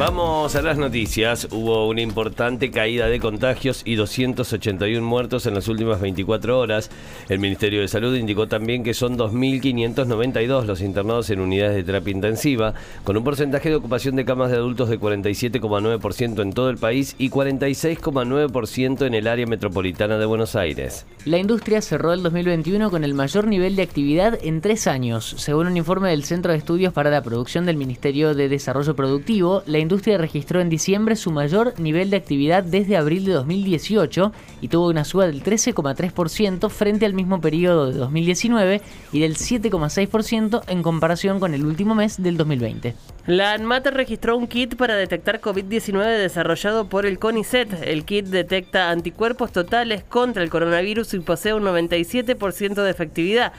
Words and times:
Vamos 0.00 0.56
a 0.56 0.62
las 0.62 0.78
noticias. 0.78 1.46
Hubo 1.50 1.86
una 1.86 2.00
importante 2.00 2.70
caída 2.70 3.08
de 3.08 3.20
contagios 3.20 3.82
y 3.84 3.96
281 3.96 5.06
muertos 5.06 5.44
en 5.44 5.54
las 5.54 5.68
últimas 5.68 6.00
24 6.00 6.58
horas. 6.58 6.90
El 7.28 7.38
Ministerio 7.38 7.82
de 7.82 7.88
Salud 7.88 8.16
indicó 8.16 8.48
también 8.48 8.82
que 8.82 8.94
son 8.94 9.18
2.592 9.18 10.64
los 10.64 10.80
internados 10.80 11.28
en 11.28 11.40
unidades 11.40 11.76
de 11.76 11.84
terapia 11.84 12.12
intensiva, 12.12 12.72
con 13.04 13.18
un 13.18 13.24
porcentaje 13.24 13.68
de 13.68 13.74
ocupación 13.74 14.16
de 14.16 14.24
camas 14.24 14.50
de 14.50 14.56
adultos 14.56 14.88
de 14.88 14.98
47,9% 14.98 16.40
en 16.40 16.52
todo 16.54 16.70
el 16.70 16.78
país 16.78 17.14
y 17.18 17.28
46,9% 17.28 19.06
en 19.06 19.12
el 19.12 19.26
área 19.26 19.44
metropolitana 19.44 20.16
de 20.16 20.24
Buenos 20.24 20.56
Aires. 20.56 21.04
La 21.26 21.36
industria 21.36 21.82
cerró 21.82 22.14
el 22.14 22.22
2021 22.22 22.90
con 22.90 23.04
el 23.04 23.12
mayor 23.12 23.46
nivel 23.46 23.76
de 23.76 23.82
actividad 23.82 24.38
en 24.42 24.62
tres 24.62 24.86
años. 24.86 25.34
Según 25.36 25.66
un 25.66 25.76
informe 25.76 26.08
del 26.08 26.24
Centro 26.24 26.52
de 26.52 26.58
Estudios 26.58 26.94
para 26.94 27.10
la 27.10 27.22
Producción 27.22 27.66
del 27.66 27.76
Ministerio 27.76 28.34
de 28.34 28.48
Desarrollo 28.48 28.96
Productivo, 28.96 29.62
la 29.66 29.78
industria 29.90 30.18
registró 30.18 30.60
en 30.60 30.68
diciembre 30.68 31.16
su 31.16 31.32
mayor 31.32 31.74
nivel 31.80 32.10
de 32.10 32.16
actividad 32.16 32.62
desde 32.62 32.96
abril 32.96 33.24
de 33.24 33.32
2018 33.32 34.32
y 34.60 34.68
tuvo 34.68 34.88
una 34.88 35.04
suba 35.04 35.26
del 35.26 35.42
13,3% 35.42 36.70
frente 36.70 37.06
al 37.06 37.12
mismo 37.12 37.40
periodo 37.40 37.90
de 37.90 37.98
2019 37.98 38.82
y 39.10 39.18
del 39.18 39.34
7,6% 39.34 40.62
en 40.68 40.82
comparación 40.84 41.40
con 41.40 41.54
el 41.54 41.66
último 41.66 41.96
mes 41.96 42.22
del 42.22 42.36
2020. 42.36 42.94
La 43.26 43.52
ANMAT 43.52 43.88
registró 43.88 44.36
un 44.36 44.46
kit 44.46 44.76
para 44.76 44.94
detectar 44.94 45.40
COVID-19 45.40 46.18
desarrollado 46.18 46.88
por 46.88 47.04
el 47.04 47.18
CONICET. 47.18 47.82
El 47.82 48.04
kit 48.04 48.26
detecta 48.26 48.90
anticuerpos 48.90 49.50
totales 49.50 50.04
contra 50.04 50.44
el 50.44 50.50
coronavirus 50.50 51.14
y 51.14 51.18
posee 51.20 51.52
un 51.52 51.64
97% 51.64 52.82
de 52.82 52.90
efectividad. 52.90 53.52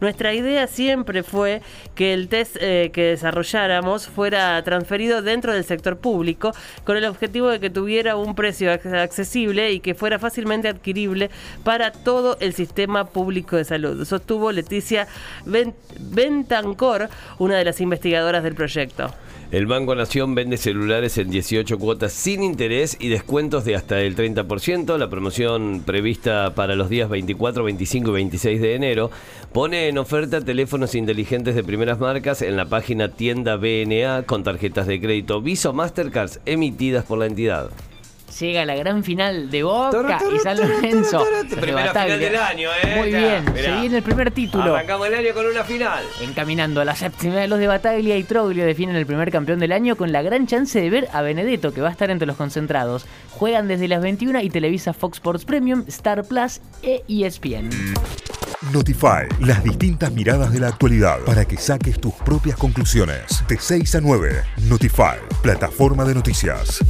Nuestra 0.00 0.32
idea 0.32 0.68
siempre 0.68 1.24
fue 1.24 1.60
que 1.96 2.14
el 2.14 2.28
test 2.28 2.56
eh, 2.60 2.90
que 2.92 3.02
desarrolláramos 3.06 4.06
fuera 4.06 4.62
transferido 4.62 5.22
dentro 5.22 5.52
del 5.52 5.64
sector 5.68 5.98
público 5.98 6.52
con 6.84 6.96
el 6.96 7.04
objetivo 7.04 7.48
de 7.48 7.60
que 7.60 7.70
tuviera 7.70 8.16
un 8.16 8.34
precio 8.34 8.72
accesible 8.72 9.70
y 9.72 9.80
que 9.80 9.94
fuera 9.94 10.18
fácilmente 10.18 10.68
adquirible 10.68 11.30
para 11.62 11.92
todo 11.92 12.36
el 12.40 12.54
sistema 12.54 13.04
público 13.04 13.56
de 13.56 13.64
salud. 13.64 14.04
Sostuvo 14.04 14.50
Leticia 14.50 15.06
Bentancor, 15.44 17.08
una 17.38 17.56
de 17.56 17.64
las 17.64 17.80
investigadoras 17.80 18.42
del 18.42 18.54
proyecto. 18.54 19.14
El 19.50 19.64
Banco 19.64 19.94
Nación 19.94 20.34
vende 20.34 20.58
celulares 20.58 21.16
en 21.16 21.30
18 21.30 21.78
cuotas 21.78 22.12
sin 22.12 22.42
interés 22.42 22.98
y 23.00 23.08
descuentos 23.08 23.64
de 23.64 23.76
hasta 23.76 23.98
el 24.02 24.14
30%. 24.14 24.98
La 24.98 25.08
promoción 25.08 25.82
prevista 25.86 26.52
para 26.54 26.76
los 26.76 26.90
días 26.90 27.08
24, 27.08 27.64
25 27.64 28.10
y 28.10 28.12
26 28.12 28.60
de 28.60 28.74
enero 28.74 29.10
pone 29.54 29.88
en 29.88 29.96
oferta 29.96 30.42
teléfonos 30.42 30.94
inteligentes 30.94 31.54
de 31.54 31.64
primeras 31.64 31.98
marcas 31.98 32.42
en 32.42 32.56
la 32.56 32.66
página 32.66 33.08
tienda 33.08 33.56
BNA 33.56 34.24
con 34.26 34.44
tarjetas 34.44 34.86
de 34.86 35.00
crédito 35.00 35.40
Visa 35.40 35.72
Mastercards 35.72 36.40
emitidas 36.44 37.06
por 37.06 37.18
la 37.18 37.24
entidad 37.24 37.70
llega 38.40 38.64
la 38.64 38.74
gran 38.74 39.04
final 39.04 39.50
de 39.50 39.62
Boca 39.62 40.20
y 40.34 40.38
San 40.38 40.56
Lorenzo. 40.58 41.24
Primera 41.60 41.92
final 41.92 42.20
del 42.20 42.36
año, 42.36 42.70
¿eh? 42.82 42.96
Muy 42.96 43.08
bien, 43.08 43.44
se 43.54 43.72
viene 43.80 43.96
el 43.98 44.02
primer 44.02 44.30
título. 44.30 44.74
Arrancamos 44.74 45.06
el 45.08 45.14
año 45.14 45.34
con 45.34 45.46
una 45.46 45.64
final. 45.64 46.04
Encaminando 46.20 46.80
a 46.80 46.84
la 46.84 46.94
séptima, 46.94 47.46
los 47.46 47.58
de 47.58 47.66
Bataglia 47.66 48.16
y 48.16 48.24
Troglio 48.24 48.64
definen 48.64 48.96
el 48.96 49.06
primer 49.06 49.30
campeón 49.30 49.58
del 49.58 49.72
año 49.72 49.96
con 49.96 50.12
la 50.12 50.22
gran 50.22 50.46
chance 50.46 50.80
de 50.80 50.90
ver 50.90 51.08
a 51.12 51.22
Benedetto, 51.22 51.72
que 51.72 51.80
va 51.80 51.88
a 51.88 51.92
estar 51.92 52.10
entre 52.10 52.26
los 52.26 52.36
concentrados. 52.36 53.06
Juegan 53.30 53.68
desde 53.68 53.88
las 53.88 54.02
21 54.02 54.40
y 54.40 54.50
televisa 54.50 54.92
Fox 54.92 55.18
Sports 55.18 55.44
Premium, 55.44 55.84
Star 55.88 56.24
Plus 56.24 56.60
e 56.82 57.02
ESPN. 57.08 57.70
Notify, 58.72 59.28
las 59.40 59.62
distintas 59.62 60.12
miradas 60.12 60.52
de 60.52 60.60
la 60.60 60.68
actualidad 60.68 61.20
para 61.24 61.44
que 61.44 61.56
saques 61.56 62.00
tus 62.00 62.12
propias 62.14 62.56
conclusiones. 62.56 63.44
De 63.48 63.56
6 63.58 63.94
a 63.94 64.00
9, 64.00 64.42
Notify, 64.68 65.16
plataforma 65.42 66.04
de 66.04 66.14
noticias. 66.14 66.80